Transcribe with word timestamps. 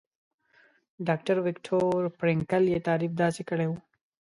ډاکټر 1.07 1.35
ويکټور 1.45 1.99
فرېنکل 2.17 2.63
يې 2.73 2.79
تعريف 2.87 3.11
داسې 3.23 3.41
کړی 3.49 3.67
وو. 3.69 3.77